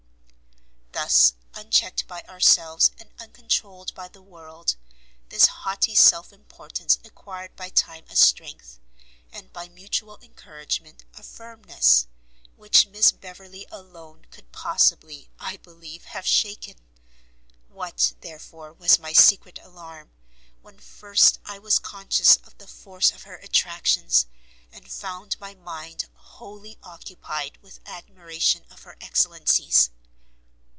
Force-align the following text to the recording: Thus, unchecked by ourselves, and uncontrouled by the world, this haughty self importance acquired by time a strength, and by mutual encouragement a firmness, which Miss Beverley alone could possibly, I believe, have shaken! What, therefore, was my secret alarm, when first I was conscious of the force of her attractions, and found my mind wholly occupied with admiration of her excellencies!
Thus, 0.93 1.33
unchecked 1.55 2.07
by 2.07 2.21
ourselves, 2.23 2.91
and 2.99 3.11
uncontrouled 3.17 3.95
by 3.95 4.07
the 4.07 4.21
world, 4.21 4.75
this 5.29 5.47
haughty 5.47 5.95
self 5.95 6.31
importance 6.31 6.99
acquired 7.03 7.55
by 7.55 7.69
time 7.69 8.05
a 8.07 8.15
strength, 8.15 8.79
and 9.31 9.51
by 9.51 9.67
mutual 9.67 10.19
encouragement 10.21 11.03
a 11.15 11.23
firmness, 11.23 12.05
which 12.55 12.85
Miss 12.87 13.11
Beverley 13.11 13.65
alone 13.71 14.25
could 14.31 14.51
possibly, 14.51 15.29
I 15.39 15.57
believe, 15.57 16.05
have 16.05 16.27
shaken! 16.27 16.75
What, 17.67 18.13
therefore, 18.21 18.71
was 18.71 18.99
my 18.99 19.11
secret 19.13 19.59
alarm, 19.63 20.11
when 20.61 20.77
first 20.77 21.39
I 21.45 21.57
was 21.57 21.79
conscious 21.79 22.35
of 22.37 22.57
the 22.59 22.67
force 22.67 23.11
of 23.11 23.23
her 23.23 23.37
attractions, 23.37 24.27
and 24.71 24.91
found 24.91 25.39
my 25.39 25.55
mind 25.55 26.05
wholly 26.13 26.77
occupied 26.83 27.57
with 27.61 27.79
admiration 27.87 28.65
of 28.69 28.83
her 28.83 28.97
excellencies! 29.01 29.89